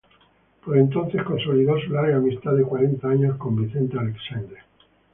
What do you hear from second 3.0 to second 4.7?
años con Vicente Aleixandre.